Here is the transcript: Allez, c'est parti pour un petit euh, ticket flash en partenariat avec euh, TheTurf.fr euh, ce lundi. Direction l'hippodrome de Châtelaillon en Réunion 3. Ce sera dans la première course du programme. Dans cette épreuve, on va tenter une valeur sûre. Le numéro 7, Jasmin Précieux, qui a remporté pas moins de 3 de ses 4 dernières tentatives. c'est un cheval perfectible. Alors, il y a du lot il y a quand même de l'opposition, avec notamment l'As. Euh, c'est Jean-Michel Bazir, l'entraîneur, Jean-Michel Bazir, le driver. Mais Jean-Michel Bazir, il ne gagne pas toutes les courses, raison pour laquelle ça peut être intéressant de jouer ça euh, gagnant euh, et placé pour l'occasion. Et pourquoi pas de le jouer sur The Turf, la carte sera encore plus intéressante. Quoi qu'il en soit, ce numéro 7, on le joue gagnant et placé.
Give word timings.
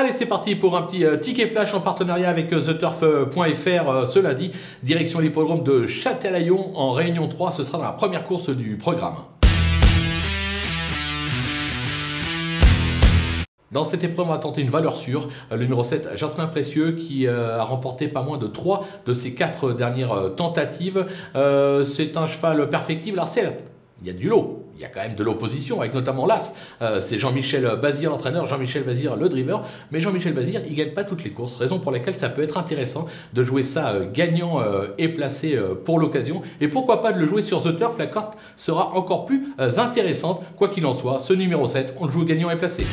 Allez, 0.00 0.12
c'est 0.12 0.26
parti 0.26 0.54
pour 0.54 0.76
un 0.76 0.82
petit 0.82 1.04
euh, 1.04 1.16
ticket 1.16 1.48
flash 1.48 1.74
en 1.74 1.80
partenariat 1.80 2.30
avec 2.30 2.52
euh, 2.52 2.60
TheTurf.fr 2.60 3.90
euh, 3.90 4.06
ce 4.06 4.20
lundi. 4.20 4.52
Direction 4.84 5.18
l'hippodrome 5.18 5.64
de 5.64 5.88
Châtelaillon 5.88 6.70
en 6.76 6.92
Réunion 6.92 7.26
3. 7.26 7.50
Ce 7.50 7.64
sera 7.64 7.78
dans 7.78 7.84
la 7.84 7.90
première 7.90 8.22
course 8.22 8.50
du 8.50 8.76
programme. 8.76 9.16
Dans 13.72 13.82
cette 13.82 14.04
épreuve, 14.04 14.28
on 14.28 14.30
va 14.30 14.38
tenter 14.38 14.60
une 14.60 14.70
valeur 14.70 14.94
sûre. 14.94 15.30
Le 15.50 15.64
numéro 15.64 15.82
7, 15.82 16.10
Jasmin 16.14 16.46
Précieux, 16.46 16.92
qui 16.92 17.26
a 17.26 17.64
remporté 17.64 18.06
pas 18.06 18.22
moins 18.22 18.38
de 18.38 18.46
3 18.46 18.86
de 19.04 19.14
ses 19.14 19.34
4 19.34 19.72
dernières 19.72 20.36
tentatives. 20.36 21.06
c'est 21.34 22.16
un 22.16 22.28
cheval 22.28 22.68
perfectible. 22.70 23.18
Alors, 23.18 23.34
il 24.00 24.06
y 24.06 24.10
a 24.10 24.12
du 24.12 24.28
lot 24.28 24.67
il 24.78 24.82
y 24.82 24.84
a 24.84 24.88
quand 24.88 25.00
même 25.00 25.16
de 25.16 25.24
l'opposition, 25.24 25.80
avec 25.80 25.92
notamment 25.92 26.24
l'As. 26.24 26.54
Euh, 26.82 27.00
c'est 27.00 27.18
Jean-Michel 27.18 27.68
Bazir, 27.82 28.10
l'entraîneur, 28.10 28.46
Jean-Michel 28.46 28.84
Bazir, 28.84 29.16
le 29.16 29.28
driver. 29.28 29.62
Mais 29.90 30.00
Jean-Michel 30.00 30.34
Bazir, 30.34 30.62
il 30.66 30.72
ne 30.72 30.76
gagne 30.76 30.92
pas 30.92 31.04
toutes 31.04 31.24
les 31.24 31.30
courses, 31.30 31.56
raison 31.56 31.80
pour 31.80 31.90
laquelle 31.90 32.14
ça 32.14 32.28
peut 32.28 32.42
être 32.42 32.56
intéressant 32.56 33.06
de 33.32 33.42
jouer 33.42 33.64
ça 33.64 33.88
euh, 33.88 34.06
gagnant 34.10 34.60
euh, 34.60 34.86
et 34.96 35.08
placé 35.08 35.58
pour 35.84 35.98
l'occasion. 35.98 36.42
Et 36.60 36.68
pourquoi 36.68 37.02
pas 37.02 37.12
de 37.12 37.18
le 37.18 37.26
jouer 37.26 37.42
sur 37.42 37.62
The 37.62 37.76
Turf, 37.76 37.98
la 37.98 38.06
carte 38.06 38.38
sera 38.56 38.94
encore 38.94 39.26
plus 39.26 39.48
intéressante. 39.58 40.42
Quoi 40.56 40.68
qu'il 40.68 40.86
en 40.86 40.94
soit, 40.94 41.18
ce 41.20 41.32
numéro 41.32 41.66
7, 41.66 41.94
on 41.98 42.06
le 42.06 42.12
joue 42.12 42.24
gagnant 42.24 42.50
et 42.50 42.56
placé. 42.56 42.84